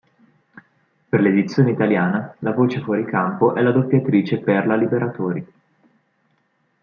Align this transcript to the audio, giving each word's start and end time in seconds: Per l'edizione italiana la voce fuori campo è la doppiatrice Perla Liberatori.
Per 1.09 1.21
l'edizione 1.21 1.69
italiana 1.69 2.35
la 2.39 2.53
voce 2.53 2.81
fuori 2.81 3.05
campo 3.05 3.53
è 3.53 3.61
la 3.61 3.71
doppiatrice 3.71 4.39
Perla 4.39 4.75
Liberatori. 4.75 5.47